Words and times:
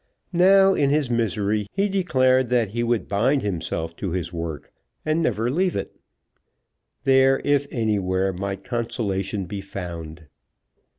Now, 0.33 0.73
in 0.73 0.89
his 0.89 1.11
misery, 1.11 1.67
he 1.73 1.87
declared 1.87 2.49
that 2.49 2.69
he 2.69 2.81
would 2.81 3.07
bind 3.07 3.43
himself 3.43 3.95
to 3.97 4.09
his 4.13 4.33
work 4.33 4.73
and 5.05 5.21
never 5.21 5.51
leave 5.51 5.75
it. 5.75 5.95
There, 7.03 7.39
if 7.45 7.67
anywhere, 7.69 8.33
might 8.33 8.63
consolation 8.63 9.45
be 9.45 9.61
found. 9.61 10.25